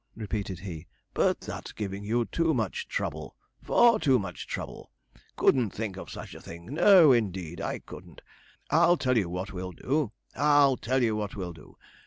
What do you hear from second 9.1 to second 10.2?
you what we'll do